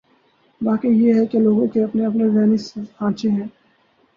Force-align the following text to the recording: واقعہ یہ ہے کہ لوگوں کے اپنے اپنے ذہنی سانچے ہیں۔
واقعہ 0.61 0.89
یہ 0.89 1.13
ہے 1.13 1.25
کہ 1.25 1.39
لوگوں 1.39 1.67
کے 1.67 1.83
اپنے 1.83 2.05
اپنے 2.05 2.29
ذہنی 2.29 2.57
سانچے 2.57 3.29
ہیں۔ 3.29 3.47